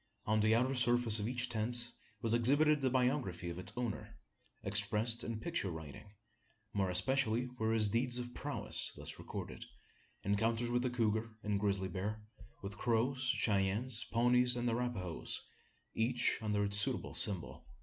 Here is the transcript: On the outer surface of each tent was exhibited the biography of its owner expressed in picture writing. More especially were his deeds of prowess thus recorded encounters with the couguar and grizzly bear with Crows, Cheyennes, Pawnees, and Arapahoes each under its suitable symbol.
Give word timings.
On 0.25 0.39
the 0.39 0.55
outer 0.55 0.73
surface 0.73 1.19
of 1.19 1.27
each 1.27 1.47
tent 1.47 1.91
was 2.23 2.33
exhibited 2.33 2.81
the 2.81 2.89
biography 2.89 3.51
of 3.51 3.59
its 3.59 3.71
owner 3.77 4.15
expressed 4.63 5.23
in 5.23 5.39
picture 5.39 5.69
writing. 5.69 6.13
More 6.73 6.89
especially 6.89 7.49
were 7.59 7.71
his 7.73 7.87
deeds 7.87 8.17
of 8.17 8.33
prowess 8.33 8.91
thus 8.95 9.19
recorded 9.19 9.63
encounters 10.23 10.71
with 10.71 10.81
the 10.81 10.89
couguar 10.89 11.35
and 11.43 11.59
grizzly 11.59 11.87
bear 11.87 12.19
with 12.63 12.79
Crows, 12.79 13.21
Cheyennes, 13.25 14.03
Pawnees, 14.11 14.55
and 14.55 14.67
Arapahoes 14.67 15.39
each 15.93 16.39
under 16.41 16.63
its 16.63 16.77
suitable 16.77 17.13
symbol. 17.13 17.63